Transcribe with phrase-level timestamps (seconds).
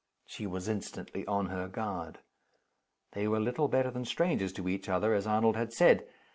[0.25, 2.17] She was instantly on her guard.
[3.11, 6.07] They were little better than strangers to each other, as Arnold had said.